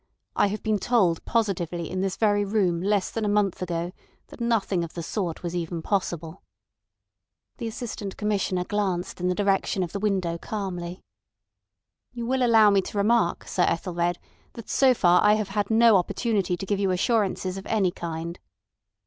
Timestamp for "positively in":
1.25-2.01